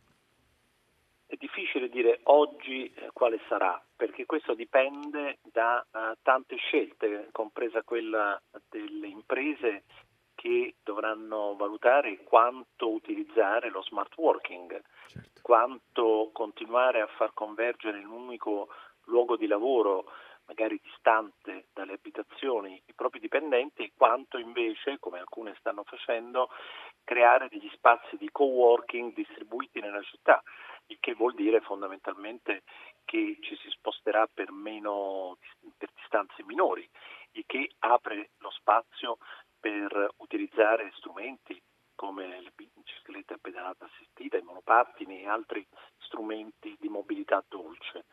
Dire 2.02 2.20
oggi 2.24 2.92
eh, 2.92 3.10
quale 3.14 3.40
sarà, 3.48 3.80
perché 3.96 4.26
questo 4.26 4.56
dipende 4.56 5.38
da 5.44 5.86
uh, 5.92 6.18
tante 6.24 6.56
scelte, 6.56 7.30
compresa 7.32 7.84
quella 7.84 8.42
delle 8.70 9.06
imprese 9.06 9.84
che 10.34 10.78
dovranno 10.82 11.56
valutare 11.56 12.24
quanto 12.24 12.90
utilizzare 12.90 13.70
lo 13.70 13.84
smart 13.84 14.18
working, 14.18 14.82
certo. 15.10 15.42
quanto 15.44 16.32
continuare 16.34 17.02
a 17.02 17.08
far 17.18 17.36
convergere 17.36 18.00
in 18.00 18.08
un 18.08 18.24
unico 18.24 18.70
luogo 19.04 19.38
di 19.38 19.46
lavoro 19.46 20.06
magari 20.48 20.82
distante 20.82 21.68
dalle 21.72 21.94
abitazioni 21.94 22.82
i 22.88 22.94
propri 22.96 23.20
dipendenti 23.20 23.84
e 23.84 23.92
quanto 23.96 24.40
invece, 24.40 24.98
come 25.00 25.20
alcune 25.20 25.56
stanno 25.60 25.84
facendo, 25.84 26.50
creare 27.04 27.48
degli 27.48 27.70
spazi 27.74 28.18
di 28.18 28.30
co-working 28.32 29.14
distribuiti 29.14 29.80
nella 29.80 30.02
città, 30.02 30.42
il 30.92 30.98
che 31.00 31.14
vuol 31.14 31.34
dire 31.34 31.62
fondamentalmente 31.62 32.64
che 33.06 33.38
ci 33.42 33.56
si 33.58 33.70
sposterà 33.70 34.28
per, 34.32 34.52
meno, 34.52 35.38
per 35.78 35.90
distanze 35.96 36.44
minori, 36.44 36.88
il 37.32 37.44
che 37.46 37.72
apre 37.80 38.32
lo 38.38 38.52
spazio 38.52 39.18
per 39.60 40.14
utilizzare 40.18 40.92
strumenti 40.96 41.62
come 41.96 42.42
le 42.42 42.52
biciclette 42.56 43.36
a 43.36 43.40
pedalata 43.40 43.86
assistita, 43.86 44.38
i 44.38 44.42
monopattini 44.42 45.22
e 45.22 45.28
altri 45.28 45.66
strumenti 46.00 46.76
di 46.80 46.90
mobilità 46.90 47.44
dolce. 47.48 48.06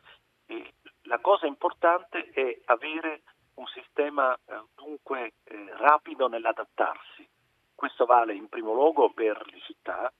E 0.46 0.74
la 1.02 1.18
cosa 1.20 1.46
importante 1.46 2.30
è 2.30 2.60
avere 2.66 3.22
un 3.54 3.66
sistema 3.66 4.34
eh, 4.34 4.62
dunque 4.74 5.32
eh, 5.44 5.66
rapido 5.76 6.28
nell'adattarsi. 6.28 7.26
Questo 7.74 8.04
vale 8.04 8.34
in 8.34 8.48
primo 8.48 8.72
luogo 8.72 9.10
per 9.10 9.40
le 9.46 9.60
città, 9.60 10.12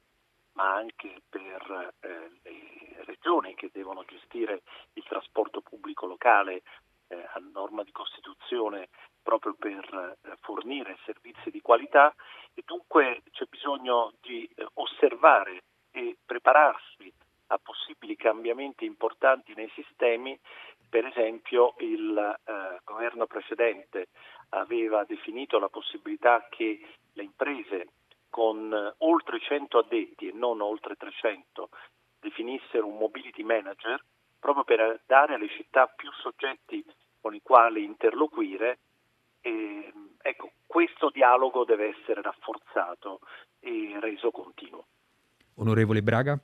ma 0.59 0.75
anche 0.75 1.23
per 1.29 1.95
eh, 2.01 2.31
le 2.43 3.05
regioni 3.05 3.55
che 3.55 3.71
devono 3.73 4.05
gestire 4.05 4.63
il 4.95 5.05
trasporto 5.05 5.61
pubblico 5.61 6.05
locale 6.07 6.63
eh, 7.07 7.15
a 7.15 7.41
norma 7.53 7.85
di 7.85 7.93
Costituzione 7.93 8.89
proprio 9.23 9.55
per 9.57 10.17
eh, 10.25 10.37
fornire 10.41 10.99
servizi 11.05 11.51
di 11.51 11.61
qualità. 11.61 12.13
E 12.55 12.65
dunque 12.67 13.23
c'è 13.31 13.45
bisogno 13.49 14.15
di 14.21 14.51
eh, 14.57 14.67
osservare 14.75 15.63
e 15.93 16.17
prepararsi 16.27 17.13
a 17.51 17.59
possibili 17.59 18.17
cambiamenti 18.17 18.85
importanti 18.85 19.55
nei 19.55 19.71
sistemi. 19.75 20.37
Per 20.89 21.07
esempio 21.07 21.75
il 21.79 22.19
eh, 22.19 22.81
governo 22.83 23.27
precedente 23.27 24.09
aveva 24.49 25.05
definito 25.05 25.61
la 25.61 25.69
possibilità 25.69 26.49
che 26.51 26.85
le 27.13 27.23
imprese 27.23 27.93
con 28.29 28.73
eh, 28.73 28.95
oltre 28.99 29.41
100 29.41 29.79
addetti 29.79 30.18
non 30.39 30.61
oltre 30.63 30.95
300 30.97 31.69
definissero 32.21 32.87
un 32.87 32.97
mobility 32.97 33.43
manager 33.43 34.03
proprio 34.39 34.65
per 34.65 35.01
dare 35.07 35.35
alle 35.35 35.49
città 35.49 35.87
più 35.87 36.11
soggetti 36.13 36.85
con 37.21 37.35
i 37.35 37.43
quali 37.43 37.85
interloquire. 37.85 38.79
E, 39.41 39.93
ecco, 40.23 40.53
questo 40.67 41.11
dialogo 41.11 41.65
deve 41.65 41.95
essere 41.99 42.23
rafforzato 42.23 43.21
e 43.61 43.97
reso 44.01 44.31
continuo. 44.31 44.87
Onorevole 45.57 46.03
Braga? 46.03 46.39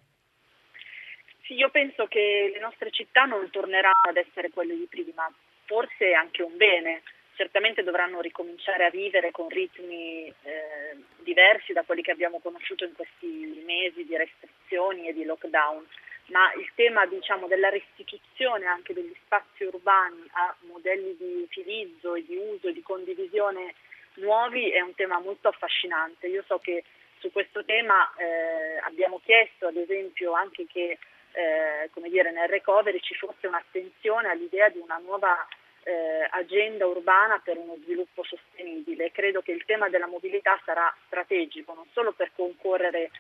Sì, 1.43 1.55
io 1.55 1.71
penso 1.71 2.07
che 2.07 2.51
le 2.53 2.61
nostre 2.61 2.91
città 2.91 3.25
non 3.25 3.51
torneranno 3.51 4.09
ad 4.09 4.17
essere 4.17 4.51
quelle 4.51 4.75
di 4.75 4.87
prima, 4.87 5.31
forse 5.67 6.09
è 6.09 6.13
anche 6.13 6.43
un 6.43 6.57
bene, 6.57 7.03
certamente 7.35 7.83
dovranno 7.83 8.21
ricominciare 8.21 8.87
a 8.87 8.91
vivere 8.91 9.31
con 9.31 9.49
ritmi 9.49 10.33
eh, 10.43 10.97
diversi 11.19 11.73
da 11.73 11.83
quelli 11.83 12.03
che 12.03 12.13
abbiamo 12.13 12.41
conosciuto 12.41 12.85
in 12.85 12.95
questi 12.95 13.63
mesi 13.65 14.05
di 14.05 14.17
restrizioni 14.17 15.09
e 15.09 15.13
di 15.13 15.25
lockdown, 15.25 15.87
ma 16.27 16.53
il 16.55 16.71
tema 16.75 17.07
diciamo, 17.07 17.47
della 17.47 17.69
restituzione 17.69 18.67
anche 18.67 18.95
degli 18.95 19.15
spazi 19.25 19.65
urbani 19.65 20.25
a 20.33 20.55
modelli 20.61 21.17
di 21.17 21.43
utilizzo 21.43 22.15
e 22.15 22.25
di 22.25 22.37
uso 22.37 22.69
e 22.69 22.73
di 22.73 22.83
condivisione 22.83 23.75
nuovi 24.15 24.71
è 24.71 24.81
un 24.81 24.95
tema 24.95 25.19
molto 25.19 25.49
affascinante. 25.49 26.29
Io 26.29 26.45
so 26.47 26.59
che 26.59 26.85
su 27.19 27.33
questo 27.33 27.65
tema 27.65 28.13
eh, 28.17 28.79
abbiamo 28.83 29.21
chiesto 29.25 29.67
ad 29.67 29.77
esempio 29.77 30.33
anche 30.33 30.67
che 30.67 30.99
eh, 31.35 31.91
come 31.93 32.09
dire, 32.09 32.31
nel 32.31 32.49
recovery 32.49 33.01
ci 33.01 33.15
fosse 33.15 33.47
un'attenzione 33.47 34.29
all'idea 34.29 34.69
di 34.69 34.79
una 34.79 34.99
nuova 34.99 35.47
eh, 35.85 36.27
agenda 36.31 36.87
urbana 36.87 37.41
per 37.45 37.59
uno 37.59 37.77
sviluppo 37.83 38.25
sostenibile. 38.25 39.13
Credo 39.13 39.43
che 39.43 39.53
il 39.53 39.65
tema 39.65 39.89
della 39.89 40.07
mobilità 40.07 40.61
sarà 40.65 40.93
strategico 41.07 41.75
non 41.75 41.87
solo 41.93 42.13
per 42.13 42.31
concorrere 42.35 43.11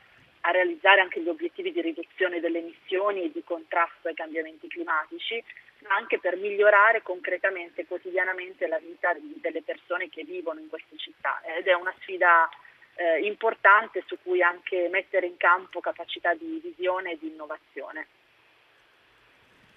a 0.46 0.50
realizzare 0.50 1.00
anche 1.00 1.20
gli 1.20 1.28
obiettivi 1.28 1.72
di 1.72 1.80
riduzione 1.80 2.40
delle 2.40 2.58
emissioni 2.58 3.24
e 3.24 3.30
di 3.32 3.42
contrasto 3.44 4.08
ai 4.08 4.14
cambiamenti 4.14 4.68
climatici, 4.68 5.42
ma 5.88 5.96
anche 5.96 6.18
per 6.18 6.36
migliorare 6.36 7.02
concretamente 7.02 7.82
e 7.82 7.86
quotidianamente 7.86 8.66
la 8.66 8.78
vita 8.78 9.14
delle 9.18 9.62
persone 9.62 10.08
che 10.08 10.24
vivono 10.24 10.60
in 10.60 10.68
queste 10.68 10.96
città. 10.96 11.40
Ed 11.58 11.66
è 11.66 11.74
una 11.74 11.94
sfida 12.00 12.48
eh, 12.96 13.20
importante 13.20 14.02
su 14.06 14.18
cui 14.22 14.42
anche 14.42 14.88
mettere 14.90 15.26
in 15.26 15.36
campo 15.36 15.80
capacità 15.80 16.34
di 16.34 16.60
visione 16.62 17.12
e 17.12 17.18
di 17.18 17.28
innovazione. 17.28 18.06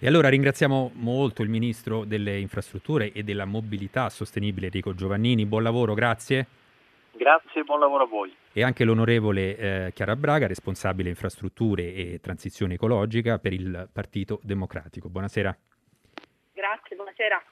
E 0.00 0.06
allora 0.06 0.28
ringraziamo 0.28 0.92
molto 0.94 1.42
il 1.42 1.48
Ministro 1.48 2.04
delle 2.04 2.38
Infrastrutture 2.38 3.10
e 3.10 3.24
della 3.24 3.46
Mobilità 3.46 4.08
Sostenibile 4.10 4.66
Enrico 4.66 4.94
Giovannini. 4.94 5.44
Buon 5.44 5.64
lavoro, 5.64 5.94
grazie. 5.94 6.46
Grazie, 7.16 7.64
buon 7.64 7.80
lavoro 7.80 8.04
a 8.04 8.06
voi. 8.06 8.32
E 8.52 8.62
anche 8.62 8.84
l'onorevole 8.84 9.56
eh, 9.56 9.92
Chiara 9.92 10.14
Braga, 10.14 10.46
responsabile 10.46 11.08
infrastrutture 11.08 11.92
e 11.94 12.20
transizione 12.22 12.74
ecologica 12.74 13.40
per 13.40 13.52
il 13.52 13.88
Partito 13.92 14.38
Democratico. 14.44 15.08
Buonasera. 15.08 15.56
Grazie, 16.52 16.94
buonasera. 16.94 17.42